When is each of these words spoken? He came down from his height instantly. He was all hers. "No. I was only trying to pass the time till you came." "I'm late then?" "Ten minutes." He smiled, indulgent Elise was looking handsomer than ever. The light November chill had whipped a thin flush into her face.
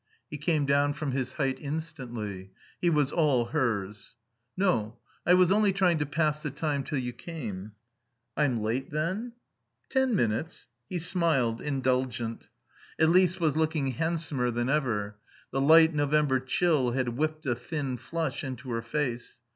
He 0.31 0.39
came 0.39 0.65
down 0.65 0.93
from 0.93 1.11
his 1.11 1.33
height 1.33 1.59
instantly. 1.61 2.49
He 2.81 2.89
was 2.89 3.11
all 3.11 3.45
hers. 3.45 4.15
"No. 4.57 4.97
I 5.27 5.35
was 5.35 5.51
only 5.51 5.71
trying 5.71 5.99
to 5.99 6.07
pass 6.07 6.41
the 6.41 6.49
time 6.49 6.83
till 6.83 6.97
you 6.97 7.13
came." 7.13 7.73
"I'm 8.35 8.63
late 8.63 8.89
then?" 8.89 9.33
"Ten 9.89 10.15
minutes." 10.15 10.69
He 10.89 10.97
smiled, 10.97 11.61
indulgent 11.61 12.47
Elise 12.97 13.39
was 13.39 13.55
looking 13.55 13.89
handsomer 13.91 14.49
than 14.49 14.69
ever. 14.69 15.17
The 15.51 15.61
light 15.61 15.93
November 15.93 16.39
chill 16.39 16.93
had 16.93 17.09
whipped 17.09 17.45
a 17.45 17.53
thin 17.53 17.97
flush 17.97 18.43
into 18.43 18.71
her 18.71 18.81
face. 18.81 19.39